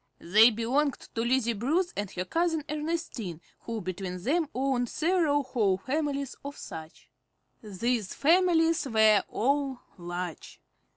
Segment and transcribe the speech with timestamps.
[0.17, 5.77] They belonged to Lizzie Bruce and her cousin Ernestine, who between them owned several whole
[5.77, 7.07] families of such.
[7.61, 10.59] These families were all large.